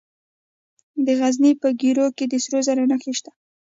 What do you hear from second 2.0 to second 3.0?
کې د سرو زرو